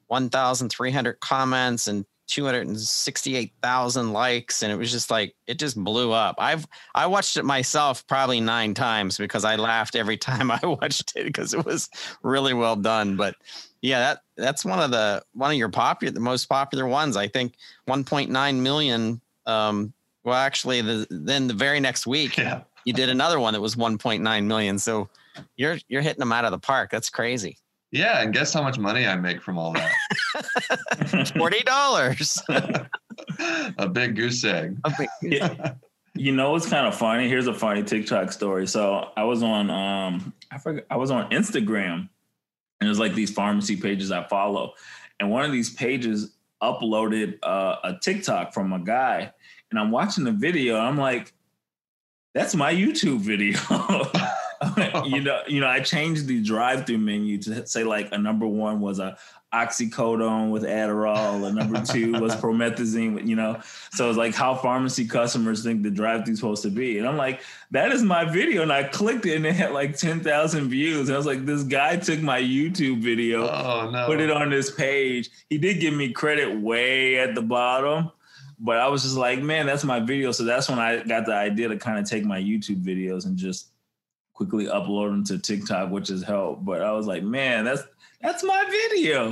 [0.07, 6.35] 1,300 comments and 268,000 likes, and it was just like it just blew up.
[6.39, 11.13] I've I watched it myself probably nine times because I laughed every time I watched
[11.15, 11.89] it because it was
[12.23, 13.15] really well done.
[13.15, 13.35] But
[13.81, 17.15] yeah, that that's one of the one of your popular the most popular ones.
[17.17, 17.53] I think
[17.87, 19.21] 1.9 million.
[19.45, 22.61] Um, well, actually, the then the very next week Yeah.
[22.85, 24.79] you did another one that was 1.9 million.
[24.79, 25.07] So
[25.55, 26.91] you're you're hitting them out of the park.
[26.91, 27.57] That's crazy.
[27.91, 31.31] Yeah, and guess how much money I make from all that?
[31.37, 32.41] Forty dollars.
[33.77, 34.77] a big goose egg.
[35.21, 35.73] Yeah.
[36.13, 37.27] You know what's kind of funny?
[37.27, 38.67] Here's a funny TikTok story.
[38.67, 42.09] So I was on um I forgot I was on Instagram
[42.79, 44.73] and there's like these pharmacy pages I follow.
[45.19, 49.31] And one of these pages uploaded uh, a TikTok from a guy.
[49.71, 50.77] And I'm watching the video.
[50.77, 51.33] I'm like,
[52.33, 53.59] that's my YouTube video.
[55.05, 58.79] you know, you know, I changed the drive-through menu to say like a number one
[58.79, 59.17] was a
[59.53, 63.59] oxycodone with Adderall, a number two was promethazine, you know.
[63.91, 66.97] So it's like how pharmacy customers think the drive-through is supposed to be.
[66.97, 68.61] And I'm like, that is my video.
[68.63, 71.07] And I clicked it and it had like 10,000 views.
[71.07, 74.05] And I was like, this guy took my YouTube video, Oh no.
[74.07, 75.29] put it on this page.
[75.49, 78.11] He did give me credit way at the bottom.
[78.57, 80.31] But I was just like, man, that's my video.
[80.31, 83.37] So that's when I got the idea to kind of take my YouTube videos and
[83.37, 83.71] just
[84.35, 86.63] quickly upload them to TikTok, which has helped.
[86.63, 87.83] But I was like, man, that's
[88.21, 89.31] that's my video.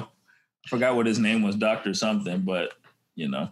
[0.65, 2.73] I forgot what his name was, Doctor something, but
[3.15, 3.49] you know.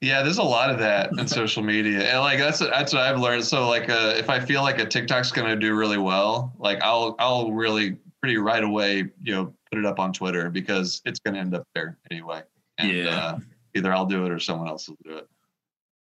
[0.00, 3.18] Yeah, there's a lot of that in social media, and like that's that's what I've
[3.18, 3.44] learned.
[3.44, 7.16] So like, uh, if I feel like a TikTok's gonna do really well, like I'll
[7.18, 11.38] I'll really pretty right away, you know, put it up on Twitter because it's gonna
[11.38, 12.42] end up there anyway.
[12.78, 13.16] And, Yeah.
[13.16, 13.38] Uh,
[13.74, 15.28] either I'll do it or someone else will do it.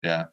[0.04, 0.26] Yeah,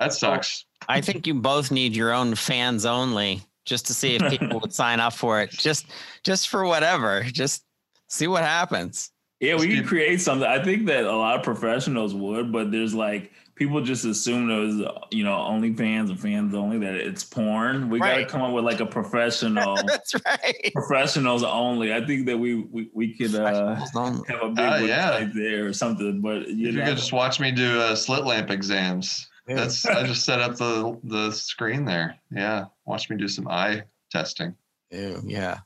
[0.00, 0.66] that sucks.
[0.88, 4.72] I think you both need your own fans only, just to see if people would
[4.72, 5.50] sign up for it.
[5.50, 5.86] Just
[6.24, 7.22] just for whatever.
[7.22, 7.64] Just
[8.08, 9.10] see what happens.
[9.40, 10.48] Yeah, we Just could create something.
[10.48, 14.84] I think that a lot of professionals would, but there's like people just assume those,
[15.12, 17.88] you know, only fans and fans only that it's porn.
[17.88, 18.22] We Right.
[18.22, 20.72] gotta come up with like a professional That's right.
[20.74, 21.94] professionals only.
[21.94, 23.94] I think that we we, we could uh have
[24.42, 25.30] a big website yeah.
[25.32, 26.20] there or something.
[26.20, 29.28] But you If you know, could just watch me do uh, slit lamp exams.
[29.56, 32.16] That's I just set up the the screen there.
[32.30, 34.54] Yeah, watch me do some eye testing.
[34.90, 35.58] Ew, yeah.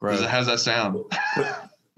[0.00, 0.24] Gross.
[0.24, 0.96] how's that sound?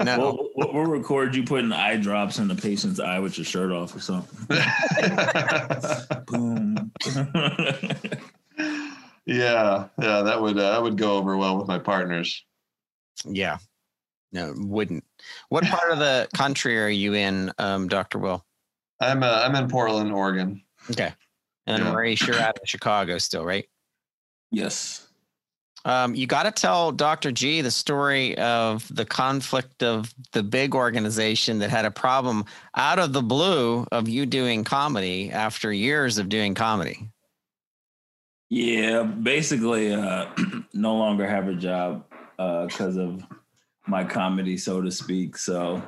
[0.05, 0.19] No.
[0.19, 3.71] we'll, we'll, we'll record you putting eye drops in the patient's eye with your shirt
[3.71, 4.49] off or something.
[6.27, 6.91] Boom.
[9.27, 12.45] yeah, yeah, that would uh, that would go over well with my partners.
[13.25, 13.59] Yeah.
[14.33, 15.05] No, it wouldn't.
[15.51, 18.19] What part of the country are you in, um, Dr.
[18.19, 18.45] Will?
[19.01, 20.63] I'm uh, I'm in Portland, Oregon.
[20.91, 21.13] Okay.
[21.67, 21.93] And then Yeah.
[21.93, 23.67] Maurice, you're out of Chicago still, right?
[24.51, 25.09] yes.
[25.85, 27.33] Um, you got to tell Dr.
[27.33, 32.45] G the story of the conflict of the big organization that had a problem
[32.77, 37.09] out of the blue of you doing comedy after years of doing comedy.
[38.49, 40.27] Yeah, basically, uh,
[40.73, 42.05] no longer have a job
[42.37, 43.25] because of
[43.89, 45.37] my comedy, so to speak.
[45.37, 45.83] So,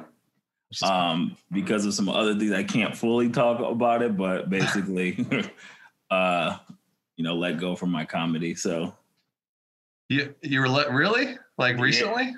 [0.82, 5.26] um, because of some other things, I can't fully talk about it, but basically,
[6.10, 6.58] uh,
[7.16, 8.54] you know, let go from my comedy.
[8.54, 8.94] So,
[10.08, 11.82] You you were let really like Yeah.
[11.82, 12.34] recently?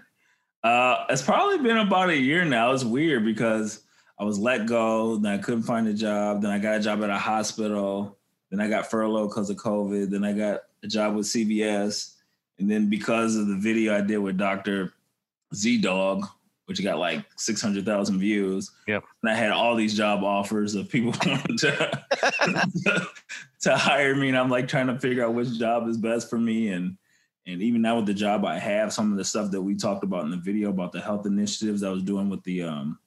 [0.62, 2.72] uh, it's probably been about a year now.
[2.72, 3.82] It's weird because
[4.18, 7.02] I was let go, then I couldn't find a job, then I got a job
[7.02, 8.16] at a hospital,
[8.50, 12.14] then I got furloughed because of COVID, then I got a job with CVS,
[12.58, 14.94] and then because of the video I did with Doctor
[15.54, 16.28] ZDogg,
[16.66, 18.70] which got like 600,000 views.
[18.86, 19.04] Yep.
[19.22, 22.02] And I had all these job offers of people wanting to,
[23.60, 24.28] to hire me.
[24.28, 26.68] And I'm like trying to figure out which job is best for me.
[26.68, 26.96] And
[27.46, 30.02] and even now with the job I have, some of the stuff that we talked
[30.02, 32.98] about in the video about the health initiatives I was doing with the um,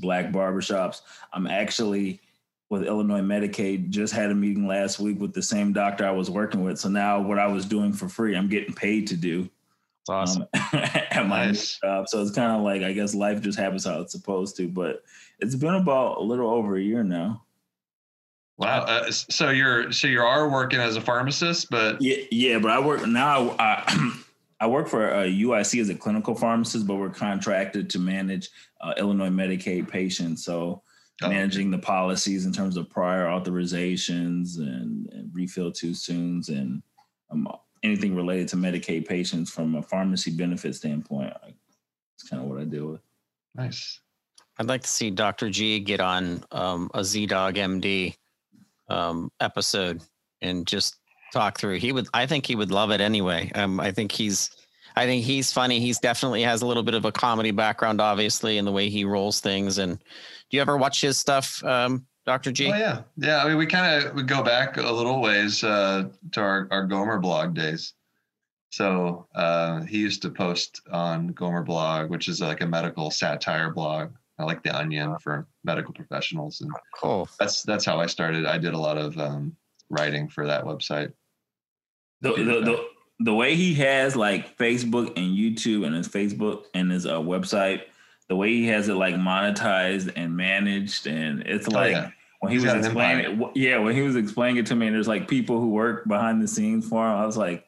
[0.00, 1.00] black barbershops,
[1.32, 2.20] I'm actually
[2.68, 6.30] with Illinois Medicaid, just had a meeting last week with the same doctor I was
[6.30, 6.78] working with.
[6.78, 9.48] So now what I was doing for free, I'm getting paid to do.
[10.06, 10.42] It's awesome.
[10.42, 11.80] Um, at my Nice.
[11.82, 12.08] job.
[12.08, 14.68] So it's kind of like I guess life just happens how it's supposed to.
[14.68, 15.02] But
[15.40, 17.42] it's been about a little over a year now.
[18.56, 18.82] Wow.
[18.82, 22.58] Uh, so you're so you are working as a pharmacist, but Yeah, yeah.
[22.60, 23.56] But I work now.
[23.58, 24.12] I,
[24.60, 28.48] I work for uh, UIC as a clinical pharmacist, but we're contracted to manage
[28.80, 30.44] uh, Illinois Medicaid patients.
[30.44, 30.82] So
[31.22, 31.30] Oh.
[31.30, 36.82] managing the policies in terms of prior authorizations and, and refill too soons and
[37.30, 37.48] um,
[37.86, 41.32] anything related to Medicaid patients from a pharmacy benefit standpoint.
[41.42, 41.54] I,
[42.14, 43.00] it's kind of what I deal with.
[43.54, 44.00] nice.
[44.58, 45.50] I'd like to see Dr.
[45.50, 48.16] G get on um, a ZDoggMD
[48.88, 50.00] um, episode
[50.40, 50.96] and just
[51.32, 51.78] talk through.
[51.78, 53.50] He would, I think he would love it anyway.
[53.54, 54.50] Um, I think he's,
[54.96, 55.78] I think he's funny.
[55.78, 59.04] He's definitely has a little bit of a comedy background, obviously, in the way he
[59.04, 59.76] rolls things.
[59.76, 62.50] And do you ever watch his stuff, um, Dr.
[62.50, 62.70] G?
[62.70, 63.42] Oh yeah, yeah.
[63.42, 66.84] I mean, we kind of we go back a little ways uh, to our our
[66.84, 67.94] Gomer blog days.
[68.70, 73.72] So uh, he used to post on Gomer blog, which is like a medical satire
[73.72, 74.10] blog.
[74.38, 77.28] I like the Onion for medical professionals, and Cool.
[77.38, 78.44] that's that's how I started.
[78.44, 79.56] I did a lot of um,
[79.88, 81.12] writing for that website.
[82.22, 82.86] The, the, the,
[83.20, 87.82] the way he has like Facebook and YouTube and his Facebook and his uh, website,
[88.28, 92.10] the way he has it like monetized and managed, and it's Oh, like yeah.
[92.40, 94.96] when he He's was explaining it, yeah, when he was explaining it to me, and
[94.96, 97.16] there's like people who work behind the scenes for him.
[97.16, 97.64] I was like,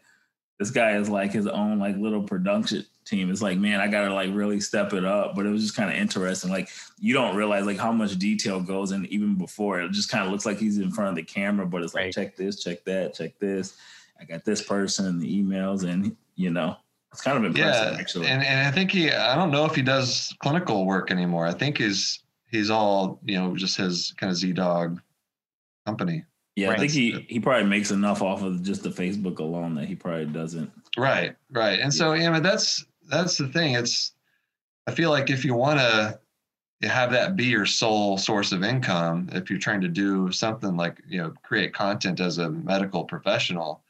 [0.59, 3.31] this guy is like his own like little production team.
[3.31, 5.37] It's like, man, I gotta like really step it up.
[5.37, 6.51] But it was just kind of interesting.
[6.51, 6.69] Like
[6.99, 9.81] you don't realize like how much detail goes in even before.
[9.81, 12.07] It just kind of looks like he's in front of the camera, but it's like
[12.07, 12.13] Right.
[12.15, 13.77] check this, check that, check this.
[14.21, 16.77] I got this person, the emails, and you know,
[17.19, 18.27] it's kind of impressive Yeah, actually.
[18.29, 19.11] and and I think he.
[19.11, 21.47] I don't know if he does clinical work anymore.
[21.47, 25.01] I think he's he's all you know just his kind of ZDogg
[25.85, 26.25] company.
[26.55, 29.87] yeah, I think he he probably makes enough off of just the Facebook alone that
[29.87, 30.71] he probably doesn't.
[30.97, 31.81] Right, right.
[31.81, 33.75] And so, yeah, but that's that's the thing.
[33.75, 34.13] It's
[34.87, 36.21] I feel like if you want to
[36.89, 41.03] have that be your sole source of income, if you're trying to do something like
[41.09, 43.83] you know create content as a medical professional,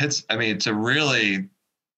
[0.00, 1.48] it's I mean to really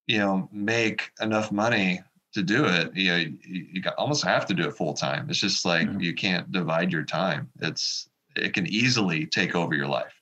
[0.07, 2.01] you know make enough money
[2.33, 5.29] to do it, you know, you, you got, almost have to do it full time.
[5.31, 6.03] It's just like Mhm.
[6.03, 7.49] you can't divide your time.
[7.61, 10.12] It's it can easily take over your life.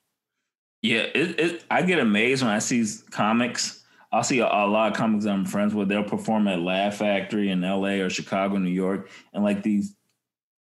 [0.80, 3.82] Yeah, it, it I get amazed when I see comics.
[4.12, 5.88] I'll see a, a lot of comics I'm friends with.
[5.88, 9.96] They'll perform at Laugh Factory in LA or Chicago, New York, and like these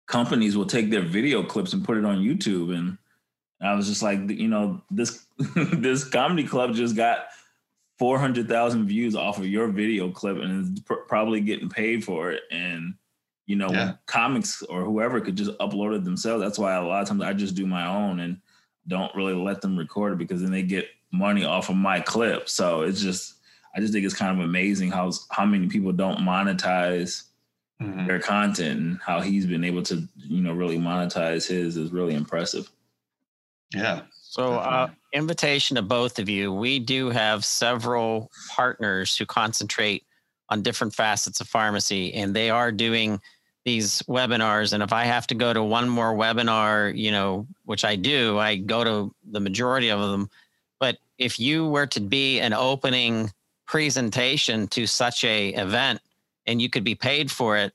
[0.06, 2.74] companies will take their video clips and put it on YouTube.
[2.74, 2.96] And
[3.60, 7.26] I was just like, you know, this this comedy club just got
[7.98, 12.04] four hundred thousand views off of your video clip, and is pr- probably getting paid
[12.04, 12.42] for it.
[12.50, 12.94] And
[13.46, 13.94] you know, Yeah.
[14.06, 16.42] comics or whoever could just upload it themselves.
[16.42, 18.38] That's why a lot of times I just do my own and
[18.88, 22.48] don't really let them record it because then they get money off of my clip.
[22.48, 23.34] So it's just
[23.76, 27.24] I just think it's kind of amazing how how many people don't monetize
[27.82, 28.06] Mhm.
[28.06, 32.14] their content and how he's been able to you know really monetize his is really
[32.14, 32.70] impressive.
[33.74, 34.02] Yeah.
[34.12, 34.96] So, uh, Definitely.
[35.14, 36.52] Invitation to both of you.
[36.52, 40.04] We do have several partners who concentrate
[40.50, 43.20] on different facets of pharmacy, and they are doing
[43.64, 44.72] these webinars.
[44.72, 48.38] And if I have to go to one more webinar, you know, which I do,
[48.38, 50.28] I go to the majority of them.
[50.80, 53.30] But if you were to be an opening
[53.66, 56.00] presentation to such a event
[56.46, 57.72] and you could be paid for it,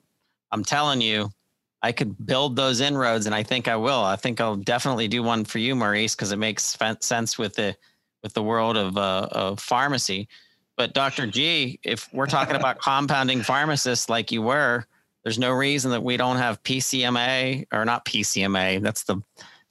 [0.52, 1.32] I'm telling you,
[1.82, 4.04] I could build those inroads, and I think I will.
[4.04, 7.76] I think I'll definitely do one for you, Maurice, because it makes sense with the
[8.22, 10.28] with the world of uh, of pharmacy.
[10.76, 11.28] But Dr.
[11.28, 14.86] G, if we're talking about compounding pharmacists like you were,
[15.24, 18.82] there's no reason that we don't have PCMA or not PCMA.
[18.82, 19.22] That's the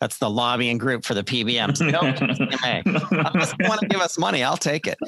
[0.01, 1.81] that's the lobbying group for the PBMs.
[1.91, 2.83] No PCMA.
[3.35, 4.99] Unless you want to give us money, I'll take it.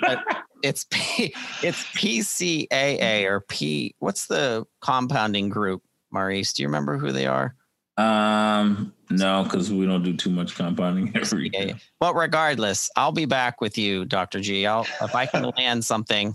[0.00, 0.24] But
[0.62, 3.94] it's P, it's PCAA or P.
[3.98, 5.82] What's the compounding group,
[6.16, 6.54] Maurice?
[6.54, 7.54] Do you remember who they are?
[7.98, 11.74] Um, no, because we don't do too much compounding every Yeah, yeah.
[12.00, 14.40] But regardless, I'll be back with you, Dr.
[14.40, 14.66] G.
[14.66, 16.34] I'll if I can land something,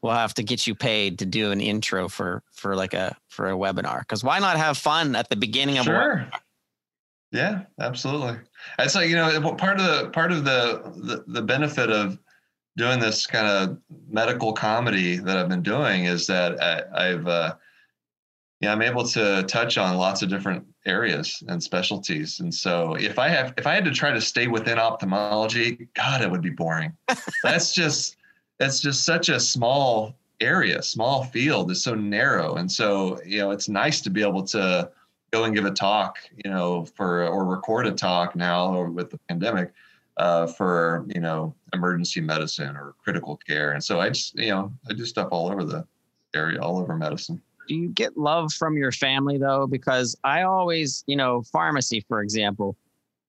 [0.00, 3.50] we'll have to get you paid to do an intro for for like a for
[3.50, 4.00] a webinar.
[4.00, 6.30] Because why not have fun at the beginning of a Sure.
[7.30, 8.38] Yeah, absolutely.
[8.78, 12.18] It's like you know part of the part of the the, the benefit of
[12.78, 16.62] doing this kind of medical comedy that I've been doing is that
[16.94, 17.54] I, have uh,
[18.60, 22.40] yeah, I'm able to touch on lots of different areas and specialties.
[22.40, 26.22] And so if I have if I had to try to stay within ophthalmology, God,
[26.22, 26.92] it would be boring.
[27.44, 28.16] that's just
[28.58, 32.56] that's just such a small area, small field is so narrow.
[32.56, 34.90] And so, you know, it's nice to be able to
[35.30, 39.10] go and give a talk, you know, for or record a talk now or with
[39.10, 39.72] the pandemic
[40.16, 43.72] uh, for, you know, emergency medicine or critical care.
[43.72, 45.86] And so I just, you know, I do stuff all over the
[46.34, 49.66] area, all over medicine do you get love from your family though?
[49.66, 52.76] Because I always, you know, pharmacy, for example,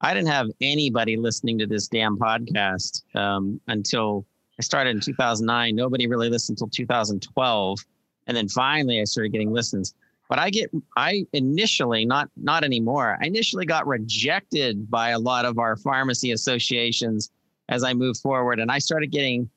[0.02, 4.26] I didn't have anybody listening to this damn podcast um, until
[4.58, 5.76] I started in 2009.
[5.76, 7.80] Nobody really listened until 2012,
[8.28, 9.94] and then finally I started getting listens.
[10.30, 13.18] But I get, I initially, not not anymore.
[13.22, 17.32] I initially got rejected by a lot of our pharmacy associations
[17.68, 19.50] as I moved forward, and I started getting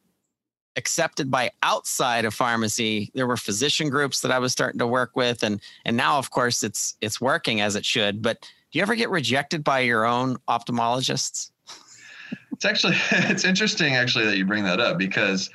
[0.76, 5.14] accepted by outside of pharmacy there were physician groups that i was starting to work
[5.14, 8.82] with and and now of course it's it's working as it should but do you
[8.82, 11.50] ever get rejected by your own ophthalmologists?
[12.52, 15.50] It's actually it's interesting actually that you bring that up because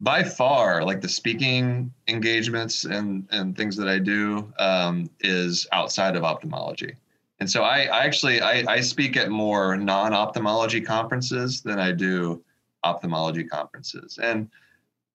[0.00, 6.14] by far like the speaking engagements and and things that i do um, is outside
[6.14, 6.94] of ophthalmology.
[7.40, 12.44] And so i, I actually I, I speak at more non-ophthalmology conferences than i do
[12.84, 14.18] ophthalmology conferences.
[14.22, 14.48] And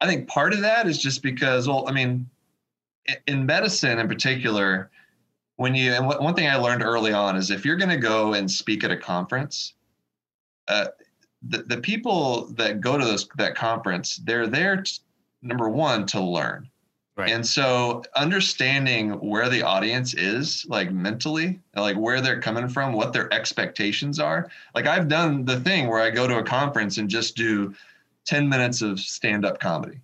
[0.01, 2.29] I think part of that is just because, well, I mean,
[3.27, 4.89] in medicine in particular,
[5.55, 8.33] when you, and one thing I learned early on is if you're going to go
[8.33, 9.73] and speak at a conference,
[10.67, 10.87] uh,
[11.41, 14.83] the, the people that go to those, that conference, they're there,
[15.41, 16.69] number one, to learn.
[17.17, 17.31] Right.
[17.31, 23.11] And so understanding where the audience is, like mentally, like where they're coming from, what
[23.11, 24.51] their expectations are.
[24.75, 27.73] Like I've done the thing where I go to a conference and just do
[28.25, 29.99] 10 minutes of stand-up comedy.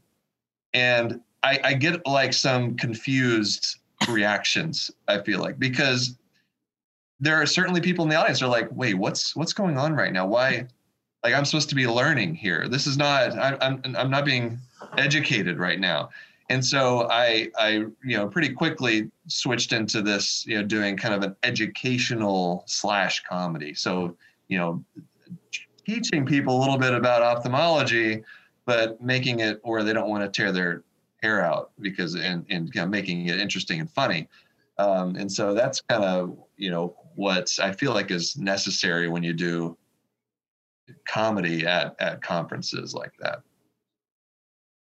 [0.74, 3.78] And I, I get like some confused
[4.10, 6.18] reactions, I feel like, because
[7.20, 10.12] there are certainly people in the audience are like, wait, what's what's going on right
[10.12, 10.26] now?
[10.26, 10.68] Why
[11.24, 12.68] like I'm supposed to be learning here.
[12.68, 14.58] This is not I, I'm I'm not being
[14.98, 16.10] educated right now
[16.50, 17.70] and so I, I,
[18.04, 23.24] you know, pretty quickly switched into this, you know, doing kind of an educational slash
[23.24, 23.74] comedy.
[23.74, 24.18] So,
[24.50, 24.84] you know,
[25.86, 28.24] teaching people a little bit about ophthalmology,
[28.66, 30.84] but making it where they don't want to tear their
[31.22, 34.28] hair out because and and you know, making it interesting and funny.
[34.78, 39.24] Um, and so that's kind of you know what I feel like is necessary when
[39.24, 39.78] you do
[41.08, 43.44] comedy at at conferences like that.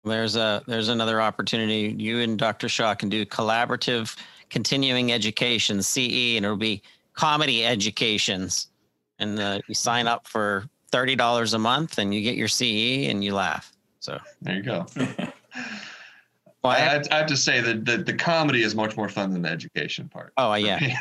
[0.04, 1.94] There's a there's another opportunity.
[1.96, 2.68] You and Dr.
[2.68, 4.16] Shaw can do collaborative
[4.50, 6.82] continuing education CE, and it'll be
[7.14, 8.68] comedy educations.
[9.18, 13.08] And uh, you sign up for thirty dollars a month, and you get your CE,
[13.08, 13.72] and you laugh.
[14.00, 14.86] So there you go.
[14.96, 15.32] well,
[16.64, 19.42] I, I, I, have to say that the, the comedy is much more fun than
[19.42, 20.32] the education part.
[20.36, 20.96] Oh yeah.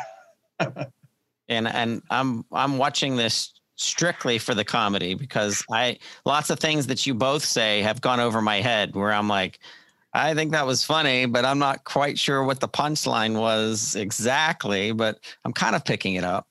[0.59, 6.87] and and I'm I'm watching this strictly for the comedy because I lots of things
[6.87, 9.59] that you both say have gone over my head where I'm like,
[10.13, 14.91] I think that was funny, but I'm not quite sure what the punchline was exactly,
[14.91, 16.47] but I'm kind of picking it up.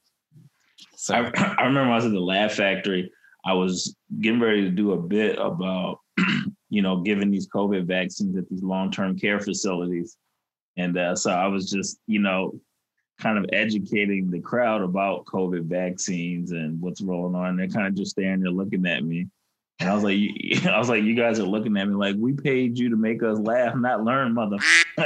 [0.96, 3.10] So I, I remember I was at the Laugh Factory.
[3.44, 6.00] I was getting ready to do a bit about,
[6.70, 10.16] you know, giving these COVID vaccines at these long-term care facilities.
[10.76, 12.58] And uh, so I was just, you know,
[13.20, 17.56] kind of educating the crowd about COVID vaccines and what's rolling on.
[17.56, 19.28] They're kind of just standing there looking at me.
[19.78, 20.16] And I was like,
[20.66, 23.22] I was like, you guys are looking at me like we paid you to make
[23.22, 24.59] us laugh, not learn, mother.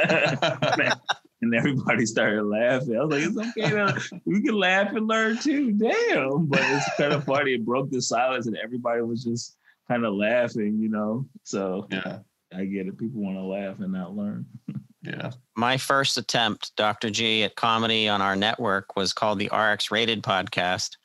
[1.44, 2.96] and everybody started laughing.
[2.96, 5.72] I was like, it's okay, to, we can laugh and learn too.
[5.72, 7.55] Damn, but it's kind of funny.
[7.55, 9.57] It broke the silence, and everybody was just
[9.88, 11.27] kind of laughing, you know.
[11.44, 12.18] So yeah,
[12.55, 12.98] I get it.
[12.98, 14.46] People want to laugh and not learn.
[15.04, 15.32] Yeah.
[15.54, 17.10] My first attempt, Dr.
[17.10, 20.96] G, at comedy on our network was called the RX Rated podcast.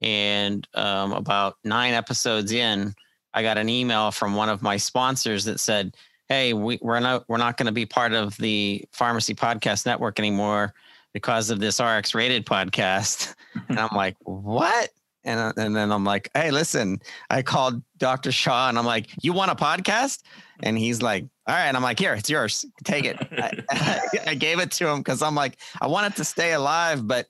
[0.00, 2.94] And um, about nine episodes in,
[3.34, 5.96] I got an email from one of my sponsors that said,
[6.28, 10.18] "Hey, we, we're not we're not going to be part of the Pharmacy Podcast Network
[10.18, 10.74] anymore
[11.12, 13.34] because of this RX Rated podcast."
[13.68, 14.90] and I'm like, "What?"
[15.24, 17.00] And uh, and then I'm like, "Hey, listen,
[17.30, 18.32] I called Dr.
[18.32, 20.22] Shaw and I'm like, "You want a podcast?"
[20.62, 21.74] And he's like, all right.
[21.74, 22.64] I'm like, here, it's yours.
[22.84, 23.16] Take it.
[23.32, 27.06] I, I, gave it to him because I'm like, I want it to stay alive,
[27.06, 27.26] but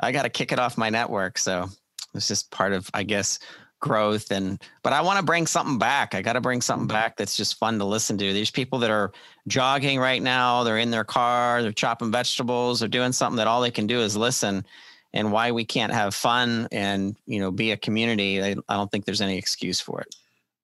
[0.00, 1.38] I got to kick it off my network.
[1.38, 1.68] So
[2.14, 3.38] it's just part of, I guess,
[3.80, 4.30] growth.
[4.30, 6.14] And, but I want to bring something back.
[6.14, 8.32] I got to bring something back that's just fun to listen to.
[8.32, 9.12] These people that are
[9.48, 13.60] jogging right now, they're in their car, they're chopping vegetables, they're doing something that all
[13.60, 14.64] they can do is listen.
[15.12, 18.90] And why we can't have fun and, you know, be a community, I, I don't
[18.90, 20.14] think there's any excuse for it.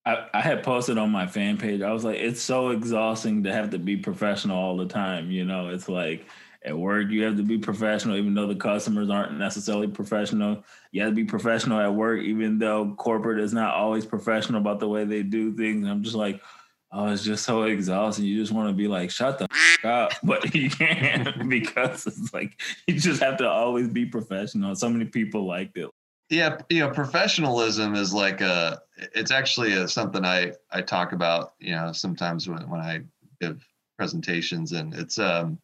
[0.05, 1.81] I, I had posted on my fan page.
[1.81, 5.31] I was like, it's so exhausting to have to be professional all the time.
[5.31, 6.25] You know, it's like
[6.65, 10.63] at work you have to be professional, even though the customers aren't necessarily professional.
[10.91, 14.79] You have to be professional at work, even though corporate is not always professional about
[14.79, 15.87] the way they do things.
[15.87, 16.41] I'm just like,
[16.91, 18.25] oh, it's just so exhausting.
[18.25, 22.33] You just want to be like, shut the f- up, but you can't because it's
[22.33, 24.75] like you just have to always be professional.
[24.75, 25.89] So many people liked it.
[26.29, 28.81] Yeah, you know, professionalism is like a.
[29.13, 31.53] It's actually a, something I I talk about.
[31.59, 33.01] You know, sometimes when when I
[33.41, 33.67] give
[33.97, 35.59] presentations, and it's um,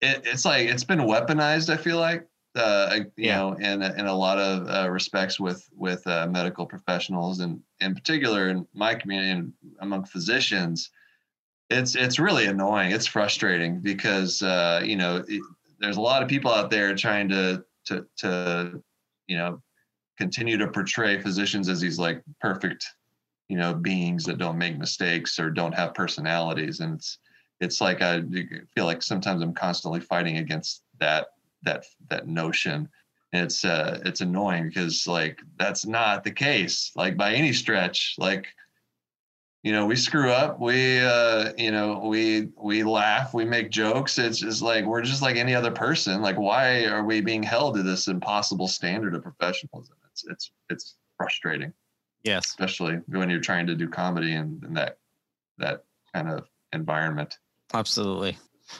[0.00, 1.72] it, it's like it's been weaponized.
[1.72, 3.36] I feel like uh, you Yeah.
[3.38, 7.60] know, in a- in a lot of uh, respects with with uh, medical professionals, and
[7.80, 10.90] in particular in my community and among physicians,
[11.70, 12.92] it's it's really annoying.
[12.92, 15.42] It's frustrating because uh, you know it,
[15.80, 18.82] there's a lot of people out there trying to to to
[19.28, 19.62] you know
[20.18, 22.84] continue to portray physicians as these like perfect
[23.48, 27.18] you know beings that don't make mistakes or don't have personalities, and it's
[27.60, 28.22] it's like I
[28.74, 31.28] feel like sometimes I'm constantly fighting against that
[31.62, 32.88] that that notion.
[33.32, 38.14] And it's uh it's annoying because like that's not the case like by any stretch.
[38.18, 38.46] Like
[39.62, 44.18] you know we screw up we uh you know we we laugh we make jokes.
[44.18, 46.22] It's just like we're just like any other person.
[46.22, 49.96] Like why are we being held to this impossible standard of professionalism
[50.26, 51.72] it's it's it's frustrating
[52.24, 52.46] Yes.
[52.46, 54.98] especially when you're trying to do comedy in, in that
[55.58, 57.38] that kind of environment
[57.74, 58.38] Absolutely.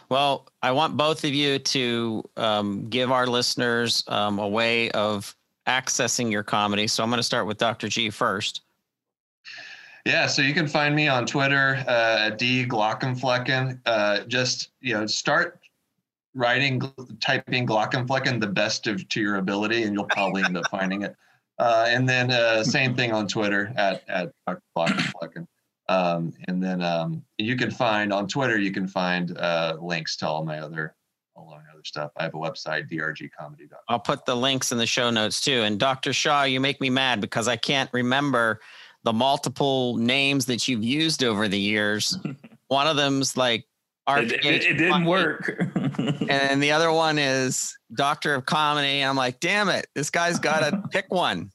[0.08, 5.34] Well, I want both of you to um, give our listeners um, a way of
[5.66, 6.86] accessing your comedy.
[6.86, 7.88] So I'm going to start with Dr.
[7.88, 8.62] G first.
[10.04, 13.80] Yeah, so you can find me on Twitter uh, at d Glaucomflecken.
[13.84, 15.60] Uh, just you know, start
[16.34, 16.80] writing,
[17.20, 21.14] typing Glaucomflecken the best of to your ability, and you'll probably end up finding it.
[21.58, 24.62] Uh, and then uh, same thing on Twitter at at Dr.
[24.76, 25.46] Glaucomflecken.
[25.88, 30.28] Um, and then um, you can find on Twitter you can find uh, links to
[30.28, 30.94] all my other
[31.34, 32.10] all my other stuff.
[32.16, 33.78] I have a website drgcomedy.com.
[33.88, 35.62] I'll put the links in the show notes too.
[35.62, 36.12] And Dr.
[36.12, 38.60] Shaw, you make me mad because I can't remember
[39.04, 42.18] the multiple names that you've used over the years.
[42.68, 43.64] One of them's like
[44.08, 45.70] It, it- it didn't work.
[45.98, 49.00] And then the other one is Doctor of Comedy.
[49.00, 51.50] I'm like, damn it, this guy's got to pick one.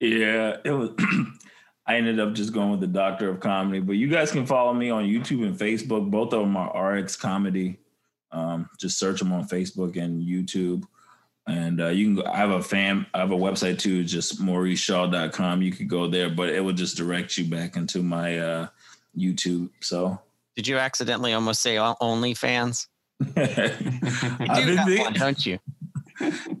[0.00, 0.90] Yeah, it was.
[1.86, 4.72] I ended up just going with the Doctor of Comedy, but you guys can follow
[4.72, 6.10] me on YouTube and Facebook.
[6.10, 7.78] Both of them are RX Comedy.
[8.32, 10.84] Um, just search them on Facebook and YouTube.
[11.46, 12.14] And uh, you can.
[12.16, 13.04] Go, I have a fan.
[13.12, 14.04] I have a website too.
[14.04, 15.60] Just mauriceshaw.com.
[15.60, 18.68] You could go there, but it would just direct you back into my uh,
[19.16, 19.68] YouTube.
[19.80, 20.18] So
[20.56, 22.86] Did you accidentally almost say o- OnlyFans?
[23.36, 25.58] I've You do have think- one, don't you?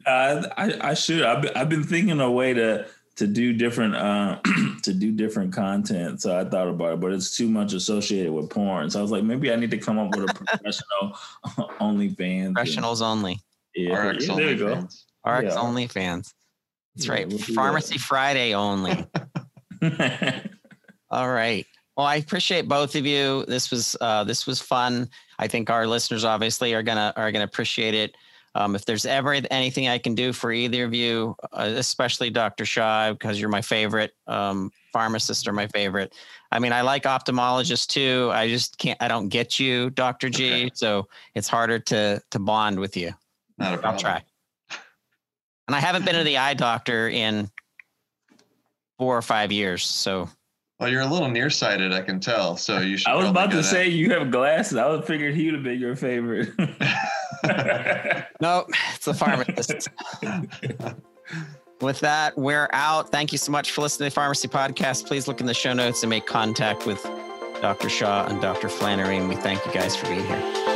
[0.04, 1.22] Uh, I, I should.
[1.22, 2.86] I've been, I've been thinking a way to
[3.16, 4.40] to do different uh,
[4.82, 6.20] to do different content.
[6.20, 8.90] So I thought about it, but it's too much associated with porn.
[8.90, 11.16] So I was like, maybe I need to come up with a professional
[11.80, 12.54] OnlyFans.
[12.54, 13.40] Professionals only.
[13.76, 14.74] Yeah, RX yeah, there you go.
[14.74, 15.04] OnlyFans.
[15.24, 15.60] RX Yeah.
[15.60, 16.34] OnlyFans.
[16.96, 17.28] That's Yeah, right.
[17.28, 18.00] we'll Pharmacy that.
[18.02, 19.06] Friday only.
[21.10, 21.66] All right.
[21.96, 23.44] Well, I appreciate both of you.
[23.46, 25.08] This was uh, this was fun.
[25.38, 28.16] I think our listeners obviously are gonna are gonna appreciate it.
[28.56, 32.64] Um, if there's ever anything I can do for either of you, uh, especially Dr.
[32.64, 36.14] Shaw, because you're my favorite, um, pharmacists are my favorite.
[36.52, 38.30] I mean, I like ophthalmologists too.
[38.32, 39.00] I just can't.
[39.02, 40.30] I don't get you, Dr.
[40.30, 40.46] G.
[40.46, 40.70] Okay.
[40.74, 43.12] So it's harder to to bond with you.
[43.58, 44.22] Not a I'll try.
[45.66, 47.50] And I haven't been to the eye doctor in
[48.98, 49.84] four or five years.
[49.84, 50.28] So
[50.80, 52.56] Well, you're a little nearsighted, I can tell.
[52.56, 53.08] So you should.
[53.08, 53.64] I was about to down.
[53.64, 54.76] say you have glasses.
[54.76, 56.50] I would figured he would have been your favorite.
[58.40, 59.88] no, it's the pharmacist.
[61.80, 63.10] With that, we're out.
[63.10, 65.06] Thank you so much for listening to the Pharmacy Podcast.
[65.06, 67.02] Please look in the show notes and make contact with
[67.60, 67.88] Dr.
[67.88, 68.68] Shaw and Dr.
[68.68, 69.18] Flanary.
[69.18, 70.73] And we thank you guys for being here.